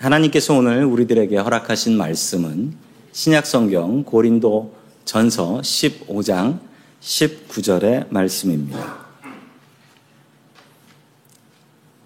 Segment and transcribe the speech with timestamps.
[0.00, 2.72] 하나님께서 오늘 우리들에게 허락하신 말씀은
[3.12, 6.58] 신약성경 고린도 전서 15장
[7.02, 8.96] 19절의 말씀입니다.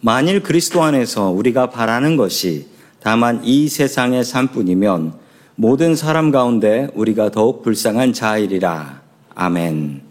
[0.01, 2.67] 만일 그리스도 안에서 우리가 바라는 것이
[2.99, 5.15] 다만 이 세상의 삶뿐이면
[5.55, 9.03] 모든 사람 가운데 우리가 더욱 불쌍한 자이리라.
[9.37, 10.03] 아멘.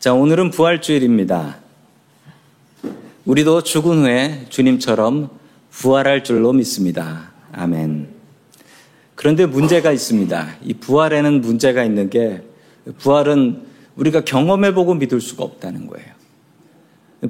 [0.00, 1.58] 자, 오늘은 부활주일입니다.
[3.26, 5.37] 우리도 죽은 후에 주님처럼
[5.78, 7.30] 부활할 줄로 믿습니다.
[7.52, 8.08] 아멘.
[9.14, 10.56] 그런데 문제가 있습니다.
[10.64, 12.42] 이 부활에는 문제가 있는 게
[12.98, 13.62] 부활은
[13.94, 16.06] 우리가 경험해보고 믿을 수가 없다는 거예요.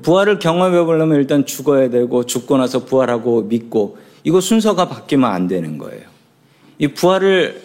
[0.03, 6.05] 부활을 경험해보려면 일단 죽어야 되고 죽고 나서 부활하고 믿고 이거 순서가 바뀌면 안 되는 거예요.
[6.79, 7.63] 이 부활을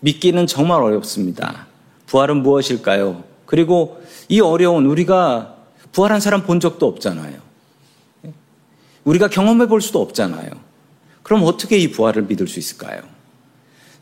[0.00, 1.66] 믿기는 정말 어렵습니다.
[2.06, 3.24] 부활은 무엇일까요?
[3.46, 5.56] 그리고 이 어려운 우리가
[5.90, 7.49] 부활한 사람 본 적도 없잖아요.
[9.04, 10.50] 우리가 경험해 볼 수도 없잖아요.
[11.22, 13.02] 그럼 어떻게 이 부활을 믿을 수 있을까요?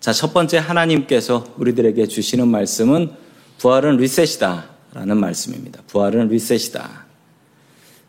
[0.01, 3.11] 자, 첫 번째 하나님께서 우리들에게 주시는 말씀은
[3.59, 4.79] 부활은 리셋이다.
[4.95, 5.83] 라는 말씀입니다.
[5.87, 7.07] 부활은 리셋이다.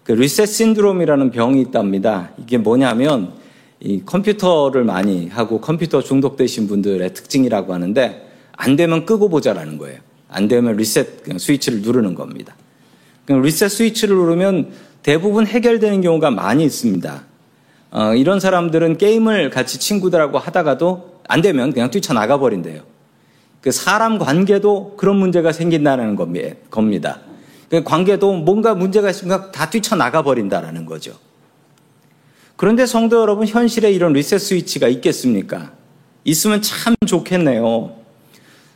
[0.04, 2.32] 그 리셋 신드롬이라는 병이 있답니다.
[2.38, 3.34] 이게 뭐냐면
[3.80, 10.00] 이 컴퓨터를 많이 하고 컴퓨터 중독되신 분들의 특징이라고 하는데 안 되면 끄고 보자라는 거예요.
[10.28, 12.56] 안 되면 리셋 스위치를 누르는 겁니다.
[13.28, 14.72] 리셋 스위치를 누르면
[15.03, 17.23] 대부분 해결되는 경우가 많이 있습니다.
[17.92, 22.81] 어, 이런 사람들은 게임을 같이 친구들하고 하다가도 안 되면 그냥 뛰쳐나가 버린대요.
[23.61, 27.20] 그 사람 관계도 그런 문제가 생긴다는 겁니다.
[27.70, 31.14] 그 관계도 뭔가 문제가 있으면 다 뛰쳐나가 버린다라는 거죠.
[32.55, 35.72] 그런데 성도 여러분, 현실에 이런 리셋 스위치가 있겠습니까?
[36.25, 37.95] 있으면 참 좋겠네요.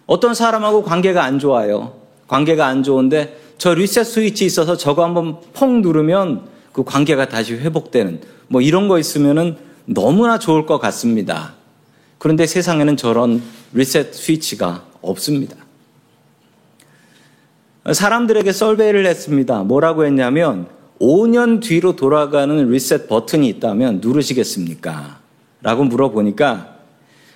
[0.05, 1.93] 어떤 사람하고 관계가 안 좋아요.
[2.27, 8.21] 관계가 안 좋은데 저 리셋 스위치 있어서 저거 한번 펑 누르면 그 관계가 다시 회복되는
[8.47, 11.55] 뭐 이런 거 있으면은 너무나 좋을 것 같습니다.
[12.17, 13.41] 그런데 세상에는 저런
[13.73, 15.55] 리셋 스위치가 없습니다.
[17.91, 19.63] 사람들에게 설베이를 했습니다.
[19.63, 20.67] 뭐라고 했냐면
[21.01, 25.19] 5년 뒤로 돌아가는 리셋 버튼이 있다면 누르시겠습니까?
[25.61, 26.77] 라고 물어보니까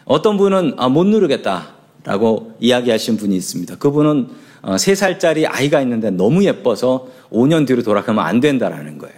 [0.06, 1.76] 어떤 분은 아, 못 누르겠다
[2.06, 3.78] 라고 이야기하신 분이 있습니다.
[3.78, 4.30] 그분은
[4.62, 9.16] 어, 3살짜리 아이가 있는데 너무 예뻐서 5년 뒤로 돌아가면 안 된다라는 거예요.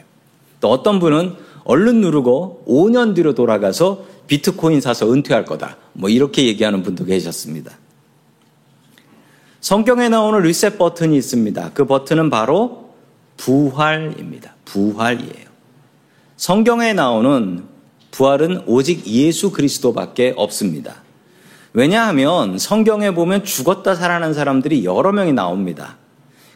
[0.59, 5.77] 또 어떤 분은 얼른 누르고 5년 뒤로 돌아가서 비트코인 사서 은퇴할 거다.
[5.93, 7.77] 뭐 이렇게 얘기하는 분도 계셨습니다.
[9.61, 11.71] 성경에 나오는 리셋 버튼이 있습니다.
[11.73, 12.89] 그 버튼은 바로
[13.37, 14.55] 부활입니다.
[14.65, 15.49] 부활이에요.
[16.37, 17.63] 성경에 나오는
[18.11, 21.03] 부활은 오직 예수 그리스도밖에 없습니다.
[21.73, 25.97] 왜냐하면 성경에 보면 죽었다 살아난 사람들이 여러 명이 나옵니다.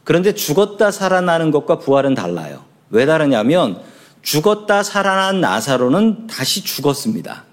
[0.03, 2.63] 그런데 죽었다 살아나는 것과 부활은 달라요.
[2.89, 3.79] 왜 다르냐면
[4.21, 7.43] 죽었다 살아난 나사로는 다시 죽었습니다.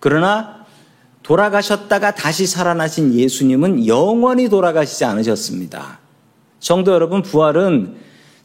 [0.00, 0.60] 그러나
[1.22, 6.00] 돌아가셨다가 다시 살아나신 예수님은 영원히 돌아가시지 않으셨습니다.
[6.58, 7.96] 성도 여러분, 부활은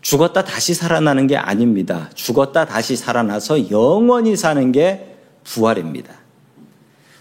[0.01, 2.09] 죽었다 다시 살아나는 게 아닙니다.
[2.13, 6.13] 죽었다 다시 살아나서 영원히 사는 게 부활입니다.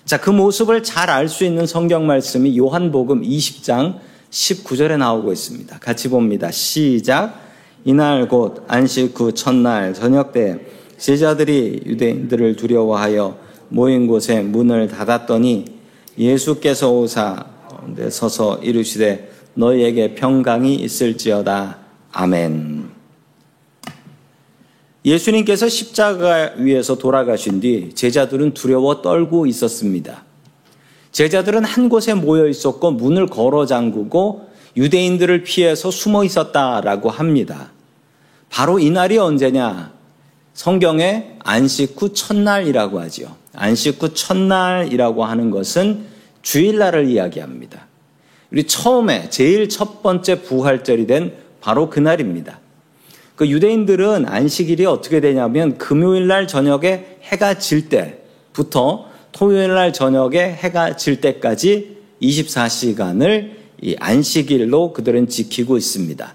[0.05, 3.99] 자, 그 모습을 잘 알 수 있는 성경 말씀이 요한복음 20장
[4.31, 5.79] 19절에 나오고 있습니다.
[5.79, 6.51] 같이 봅니다.
[6.51, 7.41] 시작.
[7.85, 10.59] 이날 곧 안식 후 첫날 저녁 때
[10.99, 13.39] 제자들이 유대인들을 두려워하여
[13.71, 15.65] 모인 곳에 문을 닫았더니
[16.19, 17.47] 예수께서 오사
[18.11, 21.79] 서서 이르시되 너희에게 평강이 있을지어다.
[22.13, 22.84] 아멘.
[25.05, 30.25] 예수님께서 십자가 위에서 돌아가신 뒤 제자들은 두려워 떨고 있었습니다.
[31.13, 37.71] 제자들은 한 곳에 모여 있었고 문을 걸어 잠그고 유대인들을 피해서 숨어 있었다라고 합니다.
[38.49, 39.93] 바로 이날이 언제냐?
[40.55, 43.37] 성경에 안식 후 첫날이라고 하지요.
[43.53, 46.07] 안식 후 첫날이라고 하는 것은
[46.43, 47.87] 주일날을 이야기합니다.
[48.51, 52.61] 우리 처음에 제일 첫 번째 부활절이 된 바로 그날입니다.
[53.37, 60.97] 그 유대인들은 안식일이 어떻게 되냐면 금요일 날 저녁에 해가 질 때부터 토요일 날 저녁에 해가
[60.97, 63.51] 질 때까지 24시간을
[63.83, 66.35] 이 안식일로 그들은 지키고 있습니다.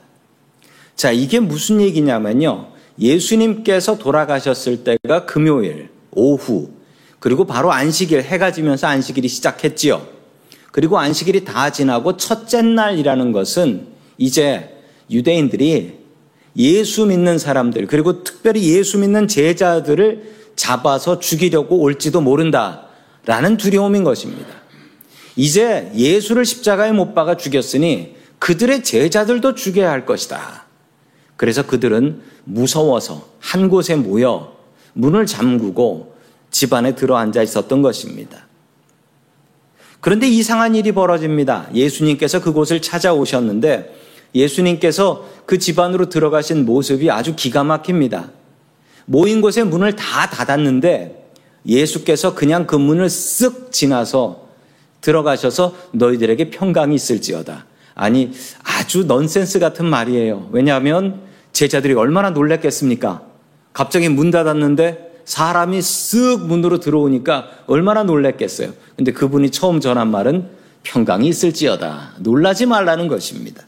[0.96, 2.68] 자, 이게 무슨 얘기냐면요.
[3.00, 6.72] 예수님께서 돌아가셨을 때가 금요일 오후
[7.20, 10.06] 그리고 바로 안식일 해가 지면서 안식일이 시작했지요.
[10.74, 13.88] 그리고 안식일이 다 지나고 첫째 날이라는 것은
[14.18, 14.76] 이제
[15.10, 15.99] 유대인들이
[16.60, 22.86] 예수 믿는 사람들, 그리고 특별히 예수 믿는 제자들을 잡아서 죽이려고 올지도 모른다.
[23.26, 24.50] 라는 두려움인 것입니다.
[25.36, 30.66] 이제 예수를 십자가에 못 박아 죽였으니 그들의 제자들도 죽여야 할 것이다.
[31.38, 34.58] 그래서 그들은 무서워서 한 곳에 모여
[34.94, 36.16] 문을 잠그고
[36.52, 38.48] 집 안에 들어 앉아 있었던 것입니다.
[40.02, 41.70] 그런데 이상한 일이 벌어집니다.
[41.74, 43.99] 예수님께서 그곳을 찾아오셨는데
[44.36, 48.32] 예수님께서 그 집안으로 들어가신 모습이 아주 기가 막힙니다.
[49.06, 51.32] 모인 곳에 문을 다 닫았는데
[51.66, 54.48] 예수께서 그냥 그 문을 쓱 지나서
[55.02, 57.66] 들어가셔서 너희들에게 평강이 있을지어다.
[57.96, 58.32] 아니,
[58.64, 60.50] 아주 넌센스 같은 말이에요.
[60.52, 61.22] 왜냐하면
[61.52, 63.24] 제자들이 얼마나 놀랬겠습니까?
[63.74, 68.74] 갑자기 문 닫았는데 사람이 쓱 문으로 들어오니까 얼마나 놀랬겠어요.
[68.96, 70.50] 근데 그분이 처음 전한 말은
[70.84, 72.14] 평강이 있을지어다.
[72.20, 73.64] 놀라지 말라는 것입니다.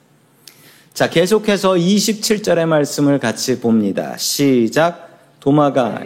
[0.93, 4.17] 자, 계속해서 27절의 말씀을 같이 봅니다.
[4.17, 5.09] 시작.
[5.39, 6.01] 도마가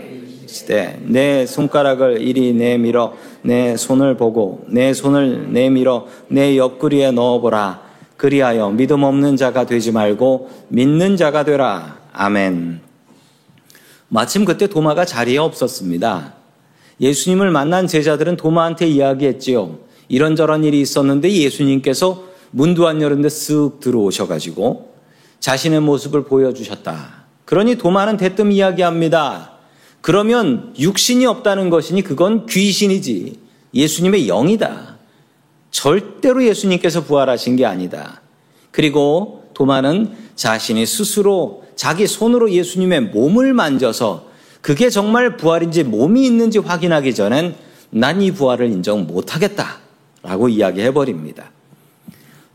[0.46, 7.82] 시대 내 손가락을 이리 내밀어 내 손을 보고 내 손을 내밀어 내 옆구리에 넣어보라.
[8.16, 11.98] 그리하여 믿음 없는 자가 되지 말고 믿는 자가 되라.
[12.14, 12.82] 아멘.
[14.08, 16.36] 마침 그때 도마가 자리에 없었습니다.
[17.02, 19.80] 예수님을 만난 제자들은 도마한테 이야기했지요.
[20.10, 24.94] 이런저런 일이 있었는데 예수님께서 문도 안 열었는데 쓱 들어오셔가지고
[25.42, 27.26] 자신의 모습을 보여주셨다.
[27.44, 29.52] 그러니 도마는 대뜸 이야기합니다.
[30.00, 33.40] 그러면 육신이 없다는 것이니 그건 귀신이지.
[33.74, 34.96] 예수님의 영이다.
[35.70, 38.22] 절대로 예수님께서 부활하신 게 아니다.
[38.72, 44.30] 그리고 도마는 자신이 스스로 자기 손으로 예수님의 몸을 만져서
[44.62, 47.56] 그게 정말 부활인지 몸이 있는지 확인하기 전엔
[47.90, 49.80] 난 이 부활을 인정 못하겠다.
[50.24, 51.52] 라고 이야기해 버립니다.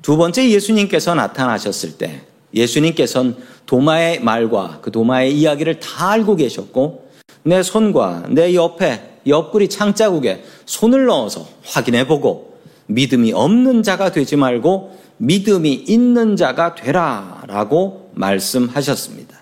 [0.03, 2.23] 두 번째 예수님께서 나타나셨을 때
[2.55, 3.37] 예수님께서는
[3.67, 7.11] 도마의 말과 그 도마의 이야기를 다 알고 계셨고
[7.43, 14.99] 내 손과 내 옆에 옆구리 창자국에 손을 넣어서 확인해 보고 믿음이 없는 자가 되지 말고
[15.19, 19.39] 믿음이 있는 자가 되라 라고 말씀하셨습니다.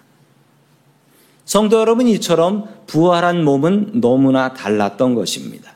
[1.44, 5.72] 성도 여러분 이처럼 부활한 몸은 너무나 달랐던 것입니다.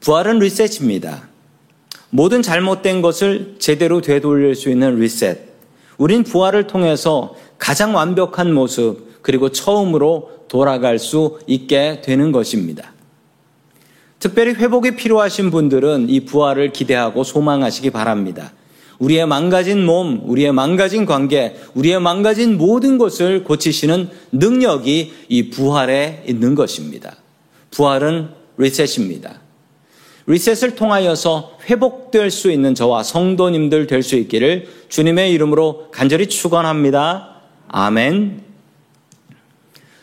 [0.00, 1.28] 부활은 리셋입니다.
[2.16, 5.38] 모든 잘못된 것을 제대로 되돌릴 수 있는 리셋.
[5.98, 12.94] 우린 부활을 통해서 가장 완벽한 모습, 그리고 처음으로 돌아갈 수 있게 되는 것입니다.
[14.18, 18.54] 특별히 회복이 필요하신 분들은 이 부활을 기대하고 소망하시기 바랍니다.
[18.98, 26.54] 우리의 망가진 몸, 우리의 망가진 관계, 우리의 망가진 모든 것을 고치시는 능력이 이 부활에 있는
[26.54, 27.14] 것입니다.
[27.72, 29.45] 부활은 리셋입니다.
[30.26, 37.42] 리셋을 통하여서 회복될 수 있는 저와 성도님들 될 수 있기를 주님의 이름으로 간절히 축원합니다.
[37.68, 38.42] 아멘.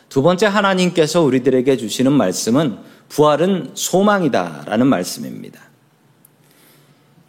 [0.08, 2.78] 두 번째 하나님께서 우리들에게 주시는 말씀은
[3.08, 5.60] 부활은 소망이다라는 말씀입니다.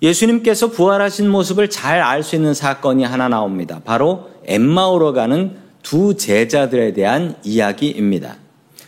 [0.02, 3.82] 예수님께서 부활하신 모습을 잘 알 수 있는 사건이 하나 나옵니다.
[3.84, 8.38] 바로 엠마오로 가는 두 제자들에 대한 이야기입니다.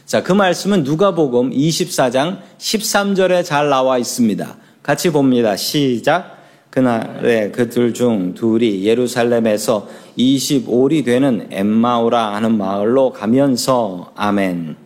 [0.08, 4.56] 자, 그 말씀은 누가복음 24장 13절에 잘 나와 있습니다.
[4.82, 5.58] 같이 봅니다.
[5.58, 6.38] 시작.
[6.70, 14.78] 그날에 그들 중 둘이 예루살렘에서 25리 되는 엠마오라 하는 마을로 가면서 아멘.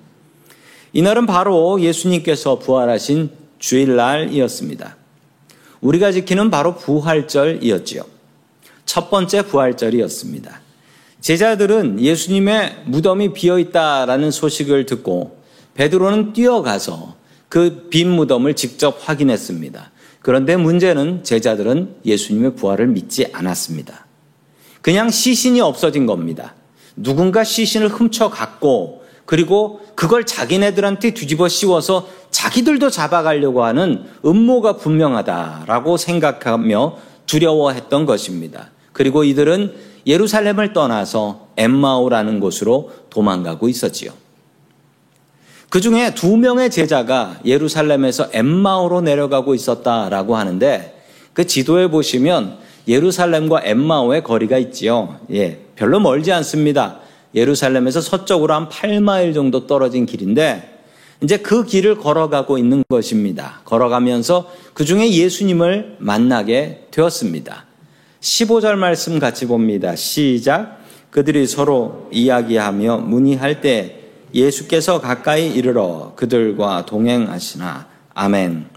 [0.93, 3.29] 이날은 바로 예수님께서 부활하신
[3.59, 4.97] 주일날이었습니다.
[5.81, 8.01] 우리가 지키는 바로 부활절이었지요.
[8.85, 10.60] 첫 번째 부활절이었습니다.
[11.21, 15.37] 제자들은 예수님의 무덤이 비어 있다라는 소식을 듣고
[15.75, 17.15] 베드로는 뛰어가서
[17.47, 19.91] 그 빈 무덤을 직접 확인했습니다.
[20.21, 24.05] 그런데 문제는 제자들은 예수님의 부활을 믿지 않았습니다.
[24.81, 26.55] 그냥 시신이 없어진 겁니다.
[26.95, 36.97] 누군가 시신을 훔쳐 갔고 그리고 그걸 자기네들한테 뒤집어 씌워서 자기들도 잡아가려고 하는 음모가 분명하다라고 생각하며
[37.27, 38.71] 두려워했던 것입니다.
[38.93, 44.11] 그리고 이들은 예루살렘을 떠나서 엠마오라는 곳으로 도망가고 있었지요.
[45.69, 51.01] 그 중에 두 명의 제자가 예루살렘에서 엠마오로 내려가고 있었다라고 하는데
[51.33, 55.19] 그 지도에 보시면 예루살렘과 엠마오의 거리가 있지요.
[55.31, 56.99] 예, 별로 멀지 않습니다.
[57.33, 60.79] 예루살렘에서 서쪽으로 한 8마일 정도 떨어진 길인데
[61.23, 63.61] 이제 그 길을 걸어가고 있는 것입니다.
[63.63, 67.65] 걸어가면서 그 중에 예수님을 만나게 되었습니다.
[68.21, 69.95] 15절 말씀 같이 봅니다.
[69.95, 70.79] 시작.
[71.09, 73.99] 그들이 서로 이야기하며 문의할 때
[74.33, 77.87] 예수께서 가까이 이르러 그들과 동행하시나.
[78.13, 78.67] 아멘.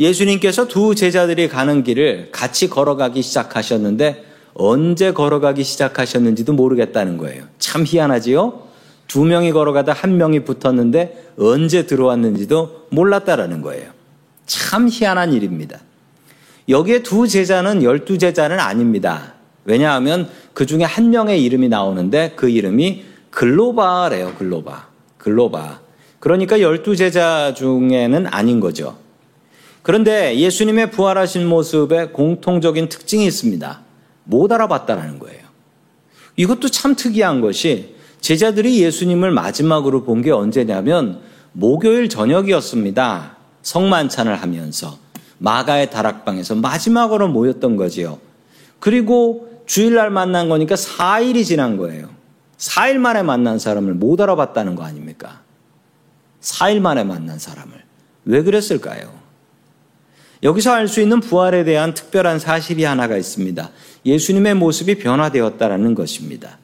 [0.00, 7.44] 예수님께서 두 제자들이 가는 길을 같이 걸어가기 시작하셨는데 언제 걸어가기 시작하셨는지도 모르겠다는 거예요.
[7.58, 8.66] 참 희한하지요?
[9.06, 13.90] 두 명이 걸어가다 한 명이 붙었는데 언제 들어왔는지도 몰랐다라는 거예요.
[14.46, 15.78] 참 희한한 일입니다.
[16.72, 19.34] 여기에 두 제자는 열두 제자는 아닙니다.
[19.64, 24.88] 왜냐하면 그 중에 한 명의 이름이 나오는데 그 이름이 글로바래요, 글로바.
[25.18, 25.80] 글로바.
[26.18, 28.96] 그러니까 열두 제자 중에는 아닌 거죠.
[29.82, 33.80] 그런데 예수님의 부활하신 모습에 공통적인 특징이 있습니다.
[34.24, 35.42] 못 알아봤다라는 거예요.
[36.36, 41.20] 이것도 참 특이한 것이 제자들이 예수님을 마지막으로 본 게 언제냐면
[41.52, 43.36] 목요일 저녁이었습니다.
[43.62, 44.96] 성만찬을 하면서
[45.42, 48.18] 마가의 다락방에서 마지막으로 모였던 거지요.
[48.78, 52.08] 그리고 주일날 만난 거니까 4일이 지난 거예요.
[52.58, 55.40] 4일 만에 만난 사람을 못 알아봤다는 거 아닙니까?
[56.40, 57.72] 4일 만에 만난 사람을.
[58.24, 59.12] 왜 그랬을까요?
[60.44, 63.70] 여기서 알 수 있는 부활에 대한 특별한 사실이 하나가 있습니다.
[64.06, 66.58] 예수님의 모습이 변화되었다라는 것입니다.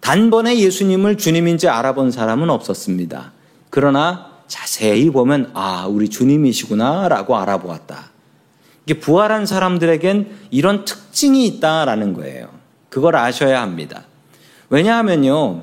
[0.00, 3.32] 단번에 예수님을 주님인지 알아본 사람은 없었습니다.
[3.70, 8.10] 그러나 자세히 보면 아, 우리 주님이시구나라고 알아보았다.
[8.84, 12.48] 이게 부활한 사람들에겐 이런 특징이 있다라는 거예요.
[12.88, 14.04] 그걸 아셔야 합니다.
[14.70, 15.62] 왜냐하면요.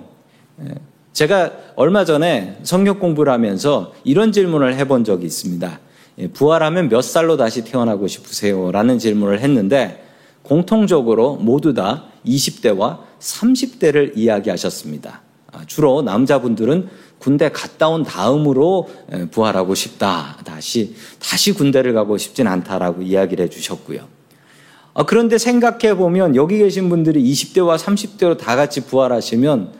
[1.14, 5.80] 제가 얼마 전에 성경 공부를 하면서 이런 질문을 해본 적이 있습니다.
[6.20, 8.72] 예, 부활하면 몇 살로 다시 태어나고 싶으세요?
[8.72, 10.06] 라는 질문을 했는데
[10.44, 15.22] 공통적으로 모두 다 20대와 30대를 이야기하셨습니다.
[15.52, 16.90] 아, 주로 남자분들은
[17.24, 20.38] 군대 갔다 온 다음으로 예, 부활하고 싶다.
[20.44, 24.02] 다시, 다시 군대를 가고 싶진 않다라고 이야기를 해 주셨고요.
[24.94, 29.72] 아, 그런데 생각해 보면 여기 계신 분들이 20대와 30대로 다 같이 부활하시면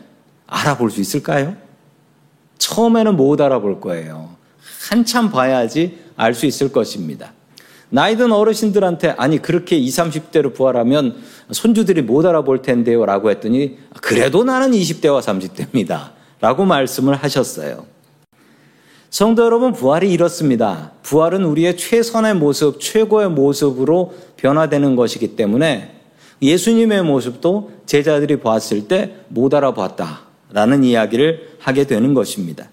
[0.46, 1.54] 알아볼 수 있을까요?
[2.56, 4.36] 처음에는 못 알아볼 거예요.
[4.88, 7.34] 한참 봐야지 알 수 있을 것입니다.
[7.90, 11.16] 나이든 어르신들한테 아니 그렇게 20, 30대로 부활하면
[11.52, 17.86] 손주들이 못 알아볼 텐데요 라고 했더니 그래도 나는 20대와 30대입니다 라고 말씀을 하셨어요.
[19.08, 20.90] 성도 여러분 부활이 이렇습니다.
[21.02, 25.94] 부활은 우리의 최선의 모습, 최고의 모습으로 변화되는 것이기 때문에
[26.42, 32.68] 예수님의 모습도 제자들이 보았을 때 못 알아봤다라는 이야기를 하게 되는 것입니다.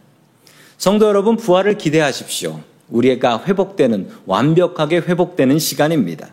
[0.77, 2.59] 성도 여러분, 부활을 기대하십시오.
[2.89, 6.27] 우리가 회복되는, 완벽하게 회복되는 시간입니다.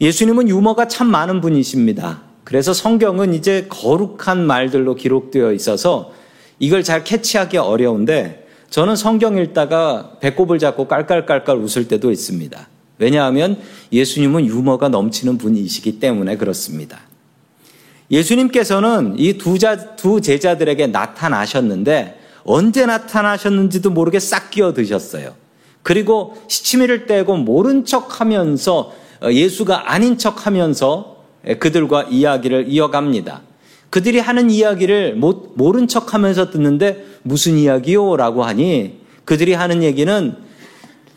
[0.00, 2.29] 예수님은 유머가 참 많은 분이십니다.
[2.44, 6.12] 그래서 성경은 이제 거룩한 말들로 기록되어 있어서
[6.58, 12.68] 이걸 잘 캐치하기 어려운데 저는 성경 읽다가 배꼽을 잡고 깔깔깔깔 웃을 때도 있습니다.
[12.98, 13.58] 왜냐하면
[13.92, 17.00] 예수님은 유머가 넘치는 분이시기 때문에 그렇습니다.
[18.10, 25.34] 예수님께서는 이 두 제자들에게 나타나셨는데 언제 나타나셨는지도 모르게 싹 끼어 드셨어요.
[25.82, 28.92] 그리고 시치미를 떼고 모른 척 하면서
[29.22, 31.19] 어, 예수가 아닌 척 하면서
[31.58, 33.42] 그들과 이야기를 이어갑니다.
[33.90, 38.16] 그들이 하는 이야기를 모른 척 하면서 듣는데 무슨 이야기요?
[38.16, 40.36] 라고 하니 그들이 하는 얘기는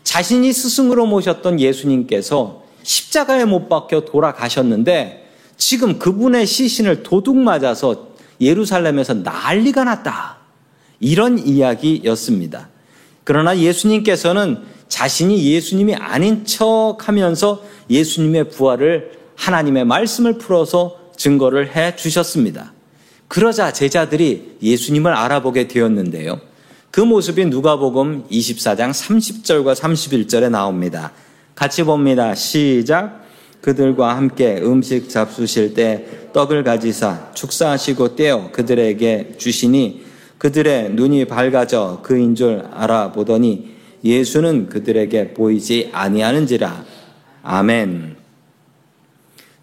[0.02, 8.08] 자신이 스승으로 모셨던 예수님께서 십자가에 못 박혀 돌아가셨는데 지금 그분의 시신을 도둑 맞아서
[8.40, 10.38] 예루살렘에서 난리가 났다.
[11.00, 12.68] 이런 이야기였습니다.
[13.24, 22.72] 그러나 예수님께서는 자신이 예수님이 아닌 척 하면서 예수님의 부활을 하나님의 말씀을 풀어서 증거를 해 주셨습니다.
[23.28, 26.40] 그러자 제자들이 예수님을 알아보게 되었는데요.
[26.90, 31.12] 그 모습이 누가복음 24장 30절과 31절에 나옵니다.
[31.54, 32.34] 같이 봅니다.
[32.34, 33.24] 시작.
[33.60, 40.04] 그들과 함께 음식 잡수실 때 떡을 가지사 축사하시고 떼어 그들에게 주시니
[40.38, 43.74] 그들의 눈이 밝아져 그인 줄 알아보더니
[44.04, 46.84] 예수는 그들에게 보이지 아니하는지라.
[47.42, 48.23] 아멘.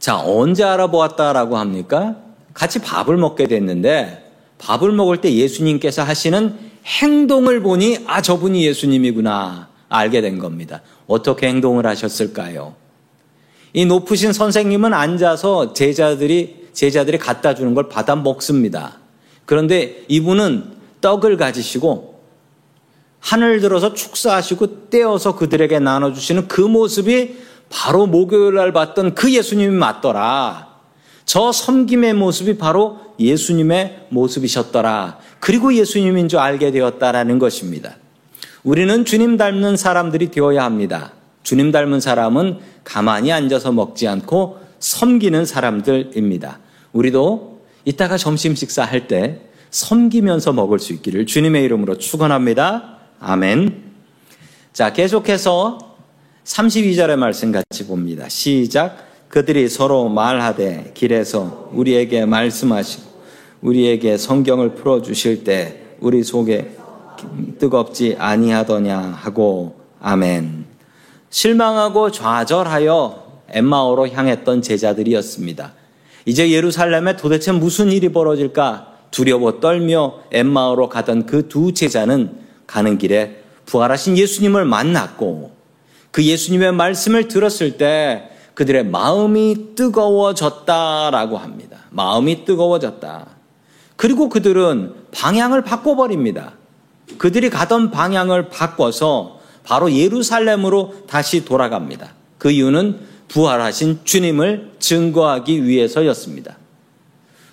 [0.02, 2.16] 자, 언제 알아보았다라고 합니까?
[2.56, 10.22] 같이 밥을 먹게 됐는데 밥을 먹을 때 예수님께서 하시는 행동을 보니 아, 저분이 예수님이구나 알게
[10.22, 10.82] 된 겁니다.
[11.06, 12.74] 어떻게 행동을 하셨을까요?
[13.74, 18.98] 이 높으신 선생님은 앉아서 제자들이 제자들이 갖다 주는 걸 받아 먹습니다.
[19.46, 20.64] 그런데 이분은
[21.02, 22.20] 떡을 가지시고
[23.20, 30.68] 하늘 들어서 축사하시고 떼어서 그들에게 나눠주시는 그 모습이 바로 목요일 날 봤던 그 예수님이 맞더라.
[31.26, 35.20] 저 섬김의 모습이 바로 예수님의 모습이셨더라.
[35.40, 37.96] 그리고 예수님인 줄 알게 되었다라는 것입니다.
[38.64, 41.14] 우리는 주님 닮는 사람들이 되어야 합니다.
[41.44, 46.60] 주님 닮은 사람은 가만히 앉아서 먹지 않고 섬기는 사람들입니다.
[46.92, 52.98] 우리도 이따가 점심 식사할 때 섬기면서 먹을 수 있기를 주님의 이름으로 축원합니다.
[53.20, 53.92] 아멘.
[54.74, 55.91] 자, 계속해서
[56.52, 58.28] 32절의 말씀 같이 봅니다.
[58.28, 58.98] 시작.
[59.30, 63.04] 그들이 서로 말하되 길에서 우리에게 말씀하시고
[63.62, 66.76] 우리에게 성경을 풀어 주실 때 우리 속에
[67.58, 70.66] 뜨겁지 아니하더냐 하고 아멘.
[71.30, 75.74] 실망하고 좌절하여 엠마오로 향했던 제자들이었습니다.
[76.26, 82.32] 이제 예루살렘에 도대체 무슨 일이 벌어질까 두려워 떨며 엠마오로 가던 그 두 제자는
[82.68, 85.61] 가는 길에 부활하신 예수님을 만났고
[86.12, 91.78] 그 예수님의 말씀을 들었을 때 그들의 마음이 뜨거워졌다라고 합니다.
[91.90, 93.28] 마음이 뜨거워졌다.
[93.96, 96.54] 그리고 그들은 방향을 바꿔버립니다.
[97.18, 102.14] 그들이 가던 방향을 바꿔서 바로 예루살렘으로 다시 돌아갑니다.
[102.38, 106.58] 그 이유는 부활하신 주님을 증거하기 위해서였습니다.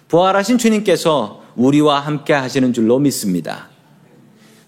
[0.09, 3.69] 부활하신 주님께서 우리와 함께 하시는 줄로 믿습니다.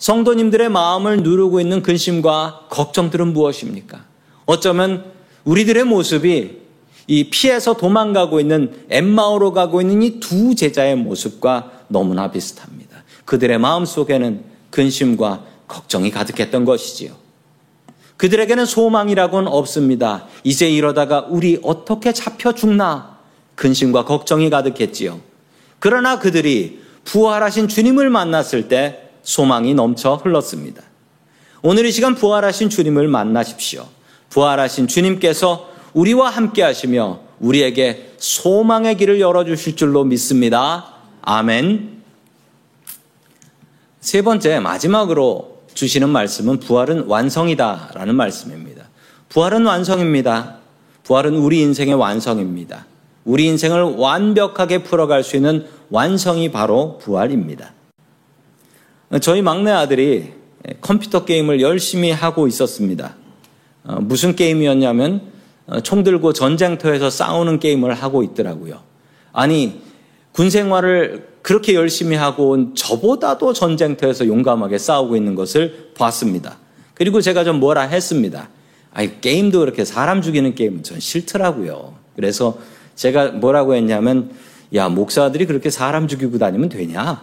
[0.01, 4.05] 성도님들의 마음을 누르고 있는 근심과 걱정들은 무엇입니까?
[4.47, 5.05] 어쩌면
[5.45, 6.59] 우리들의 모습이
[7.07, 13.05] 이 피해서 도망가고 있는 엠마오로 가고 있는 이 두 제자의 모습과 너무나 비슷합니다.
[13.27, 17.13] 그들의 마음 속에는 근심과 걱정이 가득했던 것이지요.
[18.17, 20.27] 그들에게는 소망이라고는 없습니다.
[20.45, 23.19] 이제 이러다가 우리 어떻게 잡혀 죽나?
[23.55, 25.21] 근심과 걱정이 가득했지요.
[25.79, 30.83] 그러나 그들이 부활하신 주님을 만났을 때 소망이 넘쳐 흘렀습니다.
[31.63, 33.87] 오늘 이 시간 부활하신 주님을 만나십시오.
[34.31, 40.95] 부활하신 주님께서 우리와 함께 하시며 우리에게 소망의 길을 열어주실 줄로 믿습니다.
[41.23, 42.01] 아멘.
[44.01, 48.85] 세 번째, 마지막으로 주시는 말씀은 부활은 완성이다 라는 말씀입니다.
[49.29, 50.57] 부활은 완성입니다.
[51.05, 52.87] 부활은 우리 인생의 완성입니다.
[53.25, 57.73] 우리 인생을 완벽하게 풀어갈 수 있는 완성이 바로 부활입니다.
[59.19, 60.33] 저희 막내 아들이
[60.81, 63.17] 컴퓨터 게임을 열심히 하고 있었습니다.
[63.85, 65.23] 어, 무슨 게임이었냐면
[65.67, 68.81] 어, 총 들고 전쟁터에서 싸우는 게임을 하고 있더라고요.
[69.33, 69.81] 아니
[70.33, 76.59] 군 생활을 그렇게 열심히 하고 온 저보다도 전쟁터에서 용감하게 싸우고 있는 것을 봤습니다.
[76.95, 78.51] 그리고 제가 좀 뭐라 했습니다.
[78.93, 81.95] 아니, 게임도 그렇게 사람 죽이는 게임은 전 싫더라고요.
[82.17, 82.59] 그래서
[82.95, 84.31] 제가 뭐라고 했냐면,
[84.75, 87.23] 야, 목사들이 그렇게 사람 죽이고 다니면 되냐?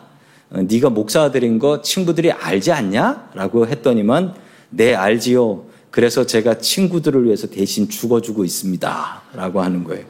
[0.51, 3.31] 어, 네가 목사들인 거 친구들이 알지 않냐?
[3.33, 4.33] 라고 했더니만,
[4.69, 5.65] 네, 알지요.
[5.91, 9.21] 그래서 제가 친구들을 위해서 대신 죽어주고 있습니다.
[9.33, 10.05] 라고 하는 거예요.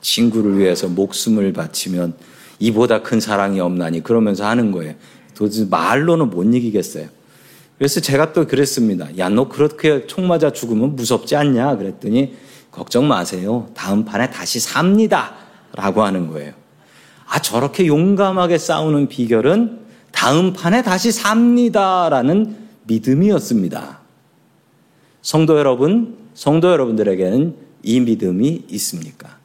[0.00, 2.14] 친구를 위해서 목숨을 바치면
[2.58, 4.94] 이보다 큰 사랑이 없나니 그러면서 하는 거예요.
[5.34, 7.08] 도대체 말로는 못 이기겠어요.
[7.76, 9.18] 그래서 제가 또 그랬습니다.
[9.18, 11.76] 야, 너 그렇게 총 맞아 죽으면 무섭지 않냐?
[11.76, 12.34] 그랬더니
[12.70, 13.68] 걱정 마세요.
[13.74, 15.34] 다음 판에 다시 삽니다.
[15.74, 16.52] 라고 하는 거예요.
[17.26, 19.80] 아, 저렇게 용감하게 싸우는 비결은
[20.12, 22.08] 다음 판에 다시 삽니다.
[22.08, 24.00] 라는 믿음이었습니다.
[25.22, 29.36] 성도 여러분, 성도 여러분들에게는 이 믿음이 있습니까?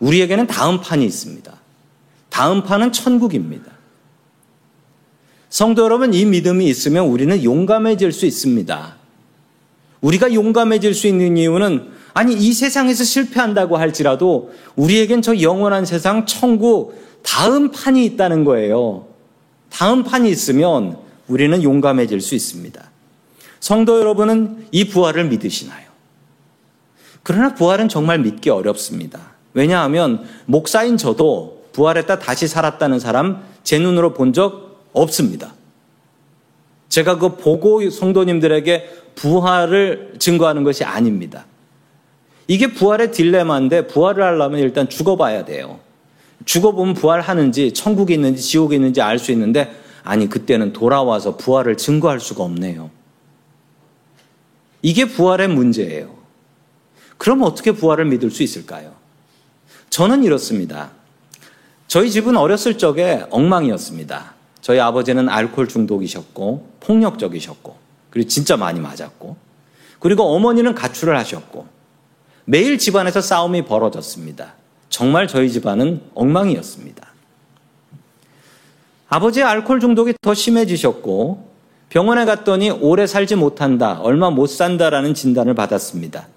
[0.00, 1.52] 우리에게는 다음 판이 있습니다.
[2.28, 3.70] 다음 판은 천국입니다.
[5.48, 8.96] 성도 여러분, 이 믿음이 있으면 우리는 용감해질 수 있습니다.
[10.00, 17.00] 우리가 용감해질 수 있는 이유는 아니 이 세상에서 실패한다고 할지라도 우리에겐 저 영원한 세상 천국
[17.22, 19.06] 다음 판이 있다는 거예요.
[19.70, 20.98] 다음 판이 있으면
[21.28, 22.82] 우리는 용감해질 수 있습니다.
[23.60, 25.86] 성도 여러분은 이 부활을 믿으시나요?
[27.22, 29.32] 그러나 부활은 정말 믿기 어렵습니다.
[29.54, 35.54] 왜냐하면 목사인 저도 부활했다 다시 살았다는 사람 제 눈으로 본 적 없습니다.
[36.90, 41.46] 제가 그 보고 성도님들에게 부활을 증거하는 것이 아닙니다.
[42.48, 45.80] 이게 부활의 딜레마인데 부활을 하려면 일단 죽어봐야 돼요.
[46.44, 52.42] 죽어보면 부활하는지 천국이 있는지 지옥이 있는지 알 수 있는데 아니 그때는 돌아와서 부활을 증거할 수가
[52.42, 52.90] 없네요.
[54.82, 56.16] 이게 부활의 문제예요.
[57.16, 58.92] 그럼 어떻게 부활을 믿을 수 있을까요?
[59.90, 60.90] 저는 이렇습니다.
[61.86, 64.34] 저희 집은 어렸을 적에 엉망이었습니다.
[64.60, 67.76] 저희 아버지는 알코올 중독이셨고 폭력적이셨고
[68.10, 69.36] 그리고 진짜 많이 맞았고
[70.00, 71.66] 그리고 어머니는 가출을 하셨고
[72.44, 74.54] 매일 집안에서 싸움이 벌어졌습니다.
[74.88, 77.06] 정말 저희 집안은 엉망이었습니다.
[79.08, 81.50] 아버지의 알코올 중독이 더 심해지셨고
[81.88, 86.28] 병원에 갔더니 오래 살지 못한다, 얼마 못 산다라는 진단을 받았습니다.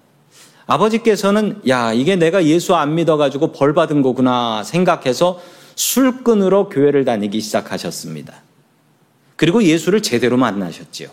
[0.66, 5.40] 아버지께서는 야, 이게 내가 예수 안 믿어가지고 벌 받은 거구나 생각해서
[5.74, 8.34] 술 끊으러 교회를 다니기 시작하셨습니다.
[9.36, 11.08] 그리고 예수를 제대로 만나셨지요.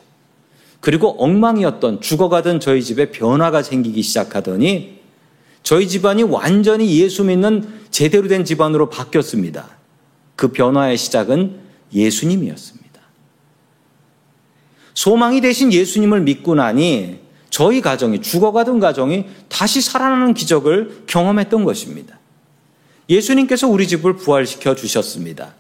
[0.84, 5.00] 그리고 엉망이었던 죽어가던 저희 집에 변화가 생기기 시작하더니
[5.64, 9.78] 저희 집안이 완전히 예수 믿는 제대로 된 집안으로 바뀌었습니다.
[10.36, 11.58] 그 변화의 시작은
[11.94, 13.00] 예수님이었습니다.
[14.94, 17.20] 소망이 되신 예수님을 믿고 나니
[17.50, 22.20] 저희 가정이 죽어가던 가정이 다시 살아나는 기적을 경험했던 것입니다.
[23.08, 25.56] 예수님께서 우리 집을 부활시켜 주셨습니다.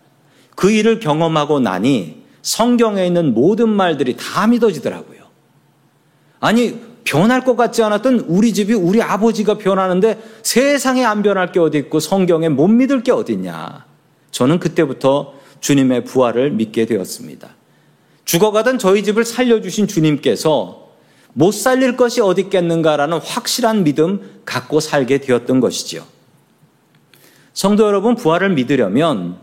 [0.56, 5.24] 그 일을 경험하고 나니 성경에 있는 모든 말들이 다 믿어지더라고요.
[6.40, 11.78] 아니, 변할 것 같지 않았던 우리 집이 우리 아버지가 변하는데 세상에 안 변할 게 어디
[11.80, 13.86] 있고 성경에 못 믿을 게 어디 있냐.
[14.32, 17.50] 저는 그때부터 주님의 부활을 믿게 되었습니다.
[18.26, 20.92] 죽어가던 저희 집을 살려주신 주님께서
[21.34, 26.04] 못 살릴 것이 어디 있겠는가라는 확실한 믿음 갖고 살게 되었던 것이지요.
[27.54, 29.38] 성도 여러분, 부활을 믿으려면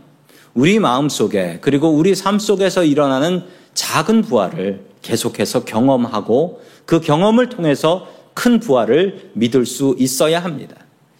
[0.53, 8.07] 우리 마음 속에 그리고 우리 삶 속에서 일어나는 작은 부활을 계속해서 경험하고 그 경험을 통해서
[8.33, 10.75] 큰 부활을 믿을 수 있어야 합니다.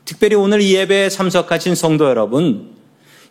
[0.06, 2.72] 특별히 오늘 이 예배에 참석하신 성도 여러분,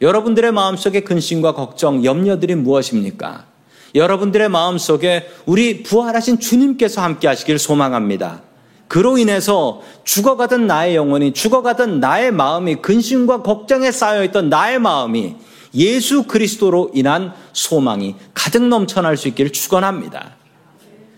[0.01, 3.47] 여러분들의 마음속에 근심과 걱정, 염려들이 무엇입니까?
[3.95, 8.43] 여러분들의 마음속에 우리 부활하신 주님께서 함께 하시길 소망합니다.
[8.89, 15.37] 그로 인해서 죽어가던 나의 영혼이, 죽어가던 나의 마음이, 근심과 걱정에 쌓여있던 나의 마음이
[15.74, 20.37] 예수 그리스도로 인한 소망이 가득 넘쳐날 수 있기를 축원합니다.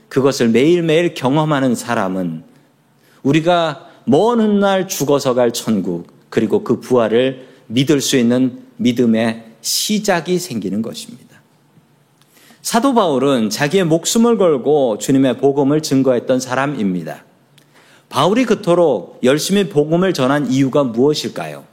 [0.08, 2.44] 그것을 매일매일 경험하는 사람은
[3.22, 10.82] 우리가 먼 훗날 죽어서 갈 천국 그리고 그 부활을 믿을 수 있는 믿음의 시작이 생기는
[10.82, 11.40] 것입니다.
[12.60, 17.24] 사도 바울은 자기의 목숨을 걸고 주님의 복음을 증거했던 사람입니다.
[18.08, 21.64] 바울이 그토록 열심히 복음을 전한 이유가 무엇일까요?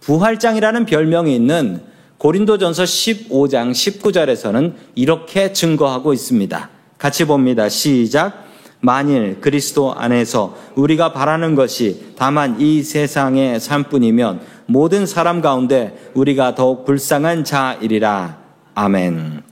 [0.00, 1.80] 부활장이라는 별명이 있는
[2.18, 6.70] 고린도전서 15장 19절에서는 이렇게 증거하고 있습니다.
[6.98, 7.68] 같이 봅니다.
[7.68, 8.48] 시작.
[8.80, 16.84] 만일 그리스도 안에서 우리가 바라는 것이 다만 이 세상의 삶뿐이면 모든 사람 가운데 우리가 더욱
[16.84, 18.38] 불쌍한 자이리라.
[18.74, 19.42] 아멘.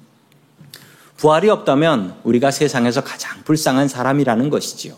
[1.17, 4.95] 부활이 없다면 우리가 세상에서 가장 불쌍한 사람이라는 것이지요.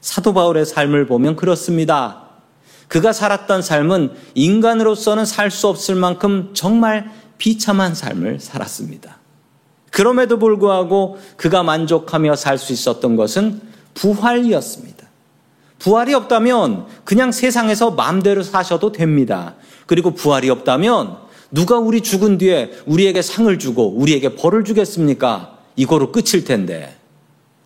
[0.00, 2.23] 사도 바울의 삶을 보면 그렇습니다.
[2.88, 9.18] 그가 살았던 삶은 인간으로서는 살 수 없을 만큼 정말 비참한 삶을 살았습니다.
[9.90, 13.60] 그럼에도 불구하고 그가 만족하며 살 수 있었던 것은
[13.94, 15.04] 부활이었습니다.
[15.78, 19.54] 부활이 없다면 그냥 세상에서 마음대로 사셔도 됩니다.
[19.86, 21.18] 그리고 부활이 없다면
[21.50, 25.58] 누가 우리 죽은 뒤에 우리에게 상을 주고 우리에게 벌을 주겠습니까?
[25.76, 26.96] 이거로 끝일 텐데.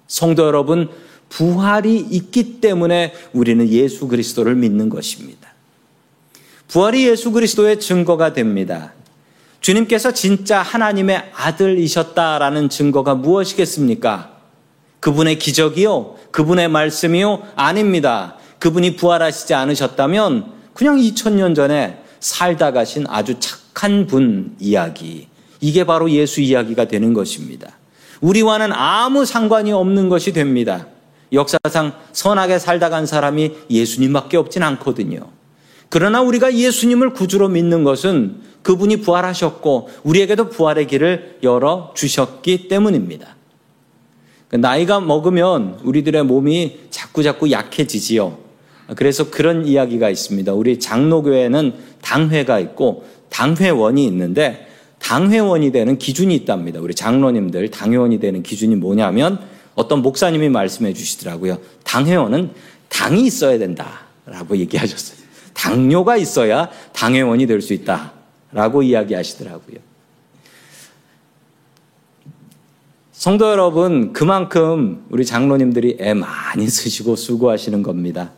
[0.06, 0.90] 성도 여러분,
[1.28, 5.48] 부활이 있기 때문에 우리는 예수 그리스도를 믿는 것입니다.
[6.68, 8.92] 부활이 예수 그리스도의 증거가 됩니다.
[9.60, 14.38] 주님께서 진짜 하나님의 아들이셨다라는 증거가 무엇이겠습니까?
[15.00, 16.16] 그분의 기적이요?
[16.30, 17.42] 그분의 말씀이요?
[17.56, 18.36] 아닙니다.
[18.58, 25.28] 그분이 부활하시지 않으셨다면 그냥 2000년 전에 살다 가신 아주 착한 분 이야기.
[25.60, 27.72] 이게 바로 예수 이야기가 되는 것입니다.
[28.20, 30.86] 우리와는 아무 상관이 없는 것이 됩니다.
[31.32, 35.30] 역사상 선하게 살다 간 사람이 예수님밖에 없진 않거든요.
[35.88, 43.36] 그러나 우리가 예수님을 구주로 믿는 것은 그분이 부활하셨고 우리에게도 부활의 길을 열어 주셨기 때문입니다.
[44.48, 48.38] 그 나이가 먹으면 우리들의 몸이 자꾸 자꾸 약해지지요.
[48.96, 50.52] 그래서 그런 이야기가 있습니다.
[50.54, 54.66] 우리 장로교회는 당회가 있고 당회원이 있는데
[54.98, 56.80] 당회원이 되는 기준이 있답니다.
[56.80, 59.38] 우리 장로님들 당회원이 되는 기준이 뭐냐면
[59.78, 61.58] 어떤 목사님이 말씀해 주시더라고요.
[61.84, 62.50] 당회원은
[62.88, 65.18] 당이 있어야 된다라고 얘기하셨어요.
[65.54, 69.76] 당뇨가 있어야 당회원이 될 수 있다라고 이야기하시더라고요.
[73.12, 78.32] 성도 여러분, 그만큼 우리 장로님들이 애 많이 쓰시고 수고하시는 겁니다.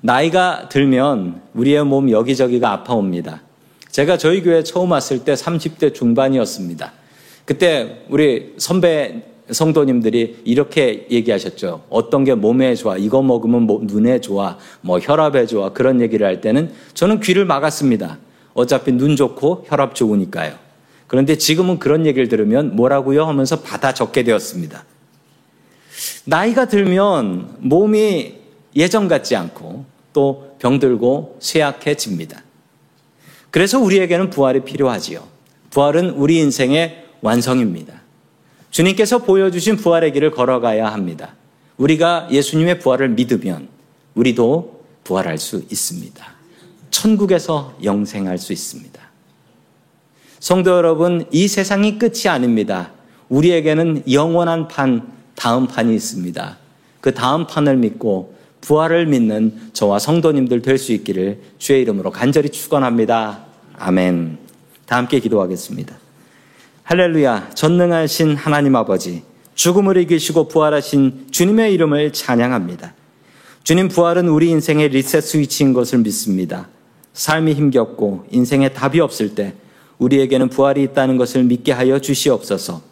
[0.00, 3.42] 나이가 들면 우리의 몸 여기저기가 아파옵니다.
[3.90, 6.92] 제가 저희 교회 처음 왔을 때 30대 중반이었습니다.
[7.44, 11.84] 그때 우리 선배 성도님들이 이렇게 얘기하셨죠.
[11.88, 16.72] 어떤 게 몸에 좋아, 이거 먹으면 눈에 좋아, 뭐 혈압에 좋아, 그런 얘기를 할 때는
[16.94, 18.18] 저는 귀를 막았습니다.
[18.54, 20.54] 어차피 눈 좋고 혈압 좋으니까요.
[21.06, 24.84] 그런데 지금은 그런 얘기를 들으면 뭐라고요 하면서 받아 적게 되었습니다.
[26.24, 28.34] 나이가 들면 몸이
[28.74, 32.42] 예전 같지 않고 또 병들고 쇠약해집니다.
[33.50, 35.22] 그래서 우리에게는 부활이 필요하지요.
[35.70, 37.95] 부활은 우리 인생의 완성입니다.
[38.76, 41.34] 주님께서 보여주신 부활의 길을 걸어가야 합니다.
[41.78, 43.68] 우리가 예수님의 부활을 믿으면
[44.14, 46.26] 우리도 부활할 수 있습니다.
[46.90, 49.00] 천국에서 영생할 수 있습니다.
[50.40, 52.90] 성도 여러분, 이 세상이 끝이 아닙니다.
[53.30, 56.58] 우리에게는 영원한 판, 다음 판이 있습니다.
[57.00, 63.42] 그 다음 판을 믿고 부활을 믿는 저와 성도님들 될 수 있기를 주의 이름으로 간절히 축원합니다.
[63.78, 64.36] 아멘.
[64.84, 66.05] 다 함께 기도하겠습니다.
[66.88, 69.24] 할렐루야, 전능하신 하나님 아버지,
[69.56, 72.94] 죽음을 이기시고 부활하신 주님의 이름을 찬양합니다.
[73.64, 76.68] 주님 부활은 우리 인생의 리셋 스위치인 것을 믿습니다.
[77.12, 79.54] 삶이 힘겹고 인생에 답이 없을 때
[79.98, 82.82] 우리에게는 부활이 있다는 것을 믿게 하여 주시옵소서.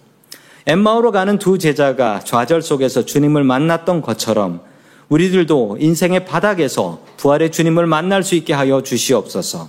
[0.66, 4.60] 엠마오로 가는 두 제자가 좌절 속에서 주님을 만났던 것처럼
[5.08, 9.68] 우리들도 인생의 바닥에서 부활의 주님을 만날 수 있게 하여 주시옵소서.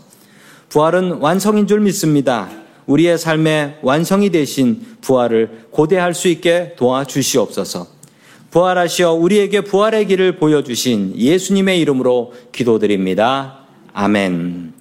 [0.70, 2.65] 부활은 완성인 줄 믿습니다.
[2.86, 7.88] 우리의 삶의 완성이 되신 부활을 고대할 수 있게 도와주시옵소서.
[8.52, 13.66] 부활하시어 우리에게 부활의 길을 보여주신 예수님의 이름으로 기도드립니다.
[13.94, 14.75] 아멘.